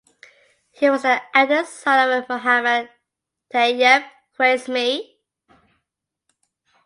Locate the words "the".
1.03-1.21